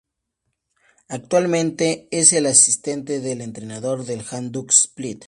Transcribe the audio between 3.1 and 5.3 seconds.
del entrenador del Hajduk Split.